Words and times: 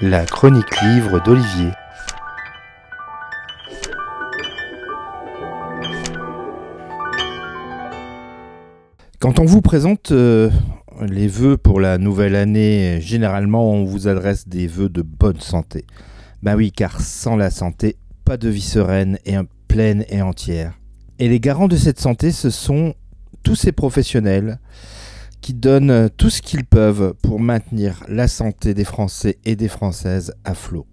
La 0.00 0.26
chronique 0.26 0.80
livre 0.82 1.22
d'Olivier. 1.22 1.70
Quand 9.20 9.38
on 9.38 9.44
vous 9.44 9.60
présente 9.60 10.10
euh, 10.10 10.50
les 11.00 11.28
vœux 11.28 11.56
pour 11.56 11.80
la 11.80 11.98
nouvelle 11.98 12.34
année, 12.34 13.00
généralement 13.00 13.70
on 13.70 13.84
vous 13.84 14.08
adresse 14.08 14.48
des 14.48 14.66
vœux 14.66 14.88
de 14.88 15.02
bonne 15.02 15.40
santé. 15.40 15.86
Ben 16.42 16.56
oui, 16.56 16.72
car 16.72 17.00
sans 17.00 17.36
la 17.36 17.50
santé, 17.50 17.96
pas 18.24 18.36
de 18.36 18.48
vie 18.48 18.60
sereine 18.60 19.18
et 19.24 19.36
pleine 19.68 20.04
et 20.08 20.22
entière. 20.22 20.74
Et 21.18 21.28
les 21.28 21.38
garants 21.38 21.68
de 21.68 21.76
cette 21.76 22.00
santé, 22.00 22.32
ce 22.32 22.50
sont 22.50 22.94
tous 23.44 23.54
ces 23.54 23.72
professionnels 23.72 24.58
qui 25.42 25.54
donnent 25.54 26.08
tout 26.16 26.30
ce 26.30 26.40
qu'ils 26.40 26.64
peuvent 26.64 27.14
pour 27.20 27.40
maintenir 27.40 28.04
la 28.08 28.28
santé 28.28 28.74
des 28.74 28.84
Français 28.84 29.38
et 29.44 29.56
des 29.56 29.68
Françaises 29.68 30.32
à 30.44 30.54
flot. 30.54 30.86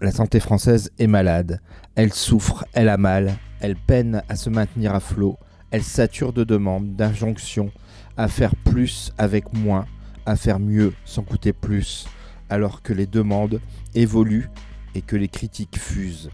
La 0.00 0.12
santé 0.12 0.38
française 0.38 0.92
est 1.00 1.08
malade, 1.08 1.60
elle 1.96 2.12
souffre, 2.12 2.64
elle 2.72 2.88
a 2.88 2.96
mal, 2.96 3.36
elle 3.60 3.74
peine 3.74 4.22
à 4.28 4.36
se 4.36 4.48
maintenir 4.48 4.94
à 4.94 5.00
flot, 5.00 5.36
elle 5.72 5.82
sature 5.82 6.32
de 6.32 6.44
demandes, 6.44 6.94
d'injonctions 6.94 7.72
à 8.16 8.28
faire 8.28 8.54
plus 8.54 9.12
avec 9.18 9.52
moins, 9.52 9.86
à 10.24 10.36
faire 10.36 10.60
mieux 10.60 10.94
sans 11.04 11.24
coûter 11.24 11.52
plus, 11.52 12.06
alors 12.48 12.82
que 12.82 12.92
les 12.92 13.06
demandes 13.06 13.60
évoluent 13.96 14.50
et 14.94 15.02
que 15.02 15.16
les 15.16 15.28
critiques 15.28 15.78
fusent. 15.78 16.30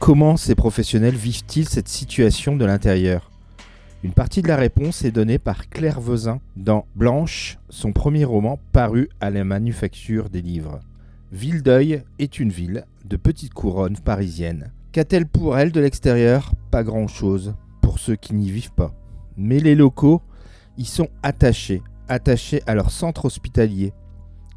Comment 0.00 0.36
ces 0.36 0.56
professionnels 0.56 1.14
vivent-ils 1.14 1.68
cette 1.68 1.88
situation 1.88 2.56
de 2.56 2.64
l'intérieur? 2.64 3.30
Une 4.04 4.12
partie 4.12 4.42
de 4.42 4.48
la 4.48 4.56
réponse 4.56 5.02
est 5.02 5.12
donnée 5.12 5.38
par 5.38 5.70
Claire 5.70 5.98
Vezin 5.98 6.38
dans 6.56 6.84
Blanche, 6.94 7.58
son 7.70 7.92
premier 7.92 8.26
roman 8.26 8.58
paru 8.70 9.08
à 9.18 9.30
la 9.30 9.44
manufacture 9.44 10.28
des 10.28 10.42
livres. 10.42 10.80
Vildeuil 11.32 12.02
est 12.18 12.38
une 12.38 12.50
ville 12.50 12.84
de 13.06 13.16
petite 13.16 13.54
couronne 13.54 13.96
parisienne. 13.96 14.72
Qu'a-t-elle 14.92 15.24
pour 15.24 15.56
elle 15.56 15.72
de 15.72 15.80
l'extérieur? 15.80 16.52
Pas 16.70 16.84
grand-chose, 16.84 17.54
pour 17.80 17.98
ceux 17.98 18.14
qui 18.14 18.34
n'y 18.34 18.50
vivent 18.50 18.74
pas. 18.74 18.92
Mais 19.38 19.58
les 19.58 19.74
locaux 19.74 20.20
y 20.76 20.84
sont 20.84 21.08
attachés, 21.22 21.80
attachés 22.06 22.60
à 22.66 22.74
leur 22.74 22.90
centre 22.90 23.24
hospitalier, 23.24 23.94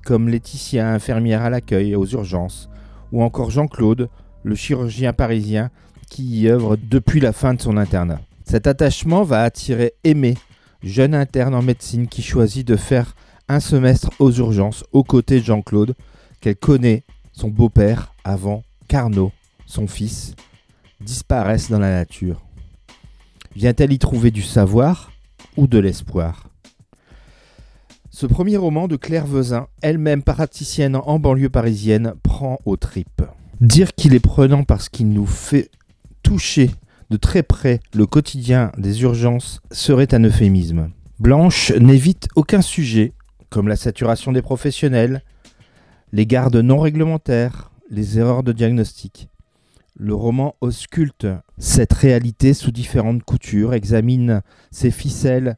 comme 0.04 0.28
Laetitia, 0.28 0.92
infirmière 0.92 1.44
à 1.44 1.50
l'accueil 1.50 1.92
et 1.92 1.96
aux 1.96 2.06
urgences, 2.06 2.70
ou 3.14 3.24
encore 3.24 3.50
Jean-Claude, 3.50 4.10
le 4.44 4.56
chirurgien 4.56 5.14
parisien 5.14 5.72
qui 6.10 6.42
y 6.42 6.50
œuvre 6.50 6.76
depuis 6.76 7.22
la 7.22 7.32
fin 7.32 7.54
de 7.54 7.62
son 7.62 7.78
internat. 7.78 8.20
Cet 8.50 8.66
attachement 8.66 9.24
va 9.24 9.44
attirer 9.44 9.96
Aimé, 10.06 10.36
jeune 10.82 11.14
interne 11.14 11.54
en 11.54 11.62
médecine 11.62 12.08
qui 12.08 12.22
choisit 12.22 12.66
de 12.66 12.78
faire 12.78 13.14
un 13.50 13.60
semestre 13.60 14.10
aux 14.20 14.32
urgences 14.32 14.86
aux 14.94 15.04
côtés 15.04 15.42
de 15.42 15.44
Jean-Claude, 15.44 15.96
qu'elle 16.40 16.56
connaît, 16.56 17.04
son 17.34 17.50
beau-père, 17.50 18.14
avant 18.24 18.64
qu'Arnaud, 18.88 19.34
son 19.66 19.86
fils, 19.86 20.34
disparaisse 21.02 21.70
dans 21.70 21.80
la 21.80 21.92
nature. 21.92 22.42
Vient-elle 23.54 23.92
y 23.92 24.00
trouver 24.00 24.32
du 24.32 24.44
savoir 24.44 25.12
ou 25.58 25.68
de 25.68 25.80
l'espoir? 25.80 26.48
Ce 28.12 28.28
premier 28.28 28.56
roman 28.56 28.88
de 28.88 28.96
Claire 28.96 29.28
Vezin, 29.28 29.68
elle-même 29.82 30.24
praticienne 30.24 30.96
en 30.96 31.20
banlieue 31.20 31.50
parisienne, 31.50 32.14
prend 32.24 32.60
aux 32.64 32.78
tripes. 32.78 33.24
Dire 33.60 33.94
qu'il 33.94 34.14
est 34.14 34.22
prenant 34.22 34.64
parce 34.64 34.88
qu'il 34.88 35.10
nous 35.10 35.26
fait 35.26 35.70
toucher 36.24 36.72
de 37.10 37.18
très 37.18 37.44
près 37.44 37.80
le 37.94 38.06
quotidien 38.06 38.72
des 38.78 39.02
urgences 39.02 39.62
serait 39.72 40.14
un 40.14 40.24
euphémisme. 40.24 40.92
Blanche 41.20 41.72
n'évite 41.72 42.28
aucun 42.36 42.62
sujet, 42.62 43.14
comme 43.50 43.68
la 43.68 43.76
saturation 43.76 44.32
des 44.32 44.42
professionnels, 44.42 45.24
les 46.12 46.26
gardes 46.26 46.58
non 46.58 46.80
réglementaires, 46.80 47.72
les 47.90 48.20
erreurs 48.20 48.44
de 48.44 48.52
diagnostic. 48.52 49.30
Le 49.96 50.14
roman 50.14 50.56
ausculte 50.62 51.26
cette 51.58 51.94
réalité 51.94 52.54
sous 52.54 52.72
différentes 52.72 53.24
coutures, 53.24 53.74
examine 53.74 54.42
ses 54.70 54.92
ficelles 54.92 55.58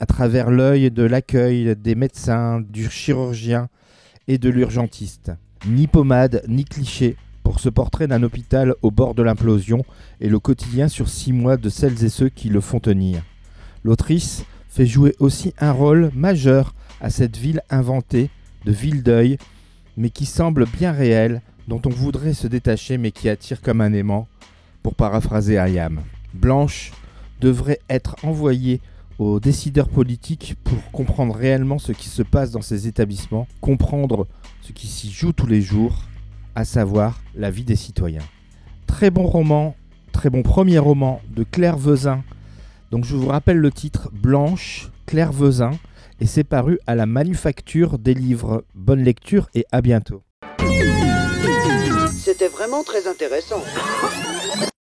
à 0.00 0.06
travers 0.06 0.50
l'œil 0.50 0.90
de 0.90 1.02
l'accueil 1.02 1.76
des 1.76 1.94
médecins, 1.94 2.60
du 2.60 2.88
chirurgien 2.88 3.68
et 4.26 4.38
de 4.38 4.48
l'urgentiste. 4.48 5.32
Ni 5.66 5.86
pommade, 5.86 6.42
ni 6.48 6.64
cliché, 6.64 7.16
pour 7.44 7.60
ce 7.60 7.68
portrait 7.68 8.08
d'un 8.08 8.24
hôpital 8.24 8.74
au 8.82 8.90
bord 8.90 9.14
de 9.14 9.22
l'implosion 9.22 9.84
et 10.20 10.28
le 10.28 10.40
quotidien 10.40 10.88
sur 10.88 11.08
six 11.08 11.32
mois 11.32 11.56
de 11.56 11.68
celles 11.68 12.02
et 12.02 12.08
ceux 12.08 12.30
qui 12.30 12.48
le 12.48 12.60
font 12.60 12.80
tenir. 12.80 13.22
L'autrice 13.84 14.44
fait 14.68 14.86
jouer 14.86 15.14
aussi 15.20 15.54
un 15.60 15.70
rôle 15.70 16.10
majeur 16.14 16.74
à 17.00 17.10
cette 17.10 17.36
ville 17.36 17.60
inventée 17.70 18.30
de 18.64 18.72
ville 18.72 19.02
d'œil, 19.02 19.36
mais 19.96 20.10
qui 20.10 20.24
semble 20.24 20.66
bien 20.66 20.90
réelle, 20.90 21.42
dont 21.68 21.80
on 21.84 21.90
voudrait 21.90 22.32
se 22.32 22.48
détacher 22.48 22.98
mais 22.98 23.12
qui 23.12 23.28
attire 23.28 23.60
comme 23.60 23.82
un 23.82 23.92
aimant, 23.92 24.26
pour 24.82 24.94
paraphraser 24.94 25.58
Ayam. 25.58 26.00
Blanche 26.32 26.92
devrait 27.40 27.80
être 27.88 28.16
envoyée 28.22 28.80
aux 29.18 29.38
décideurs 29.38 29.88
politiques 29.88 30.56
pour 30.64 30.90
comprendre 30.92 31.34
réellement 31.34 31.78
ce 31.78 31.92
qui 31.92 32.08
se 32.08 32.22
passe 32.22 32.50
dans 32.50 32.62
ces 32.62 32.88
établissements, 32.88 33.46
comprendre 33.60 34.26
ce 34.62 34.72
qui 34.72 34.86
s'y 34.86 35.10
joue 35.10 35.32
tous 35.32 35.46
les 35.46 35.60
jours 35.60 36.04
à 36.54 36.64
savoir 36.64 37.20
la 37.34 37.50
vie 37.50 37.64
des 37.64 37.76
citoyens. 37.76 38.22
Très 38.86 39.10
bon 39.10 39.26
roman, 39.26 39.76
très 40.12 40.30
bon 40.30 40.42
premier 40.42 40.78
roman 40.78 41.20
de 41.30 41.44
Claire 41.44 41.76
Vezin. 41.76 42.22
Donc 42.90 43.04
je 43.04 43.16
vous 43.16 43.28
rappelle 43.28 43.58
le 43.58 43.70
titre 43.70 44.10
Blanche, 44.12 44.90
Claire 45.06 45.32
Vezin, 45.32 45.72
et 46.20 46.26
c'est 46.26 46.44
paru 46.44 46.78
à 46.86 46.94
la 46.94 47.06
Manufacture 47.06 47.98
des 47.98 48.14
livres. 48.14 48.64
Bonne 48.74 49.02
lecture 49.02 49.48
et 49.54 49.64
à 49.72 49.80
bientôt. 49.80 50.22
C'était 52.12 52.48
vraiment 52.48 52.82
très 52.84 53.06
intéressant. 53.06 53.62